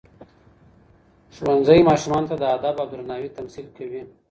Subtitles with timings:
[1.35, 4.01] ښوونځی ماشومانو ته د ادب او درناوي تمثیل کوي.